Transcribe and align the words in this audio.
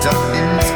duck 0.00 0.34
inside. 0.34 0.69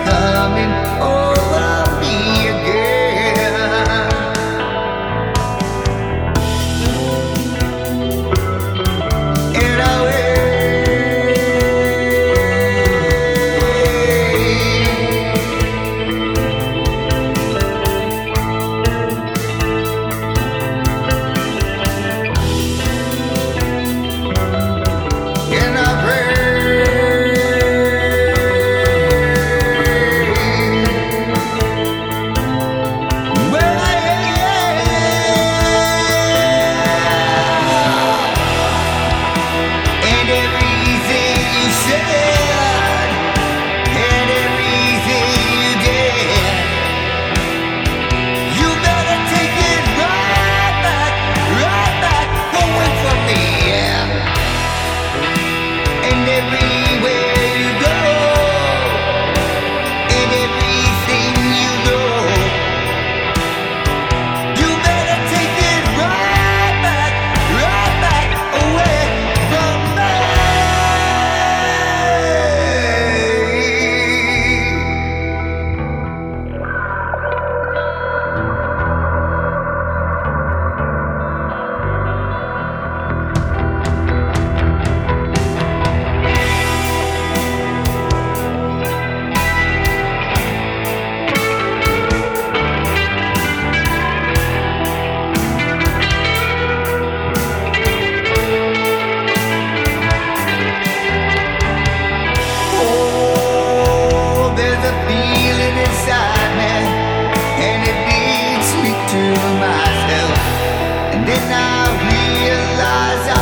Then 111.26 111.52
I 111.52 111.88
realized 112.04 113.33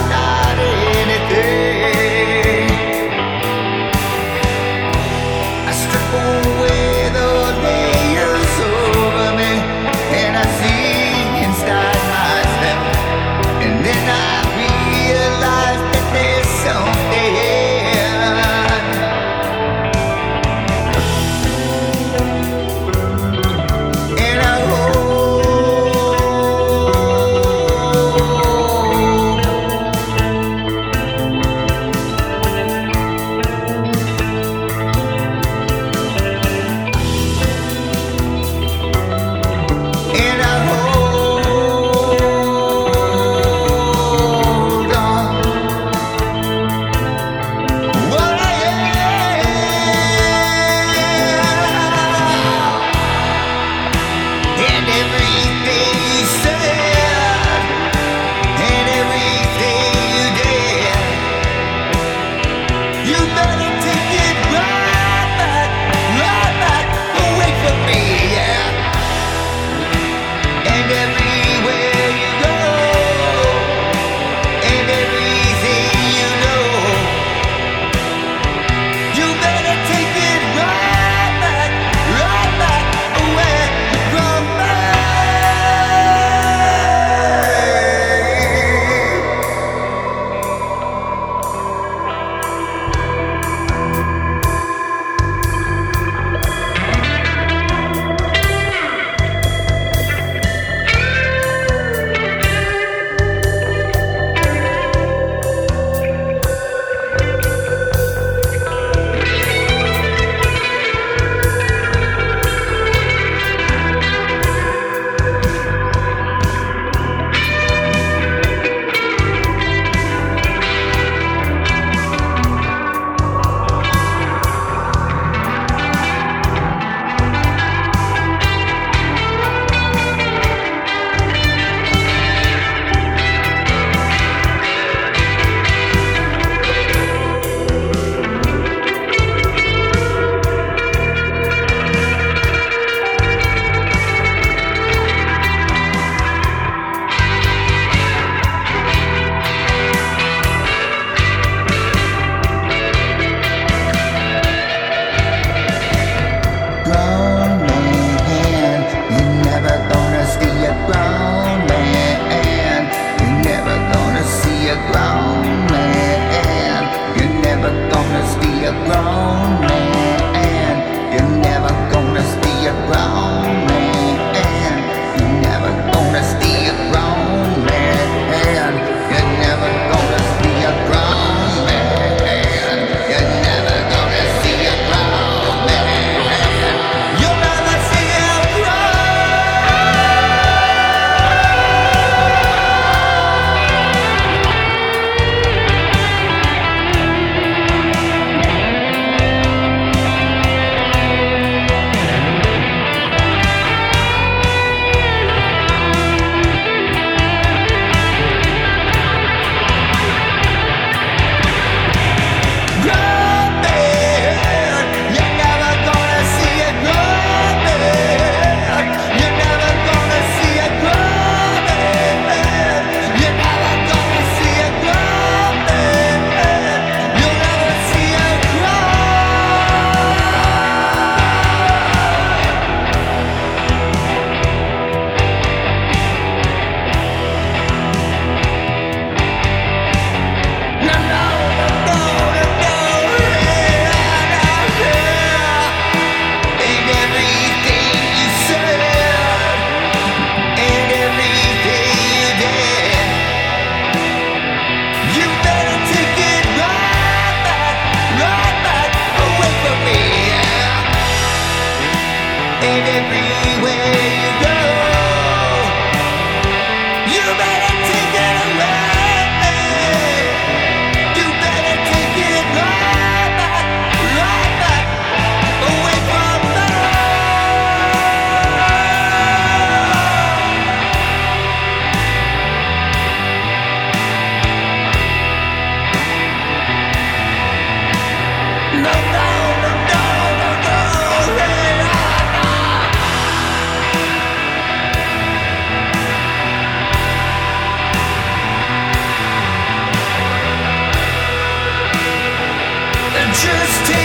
just 303.43 303.87
take 303.87 304.02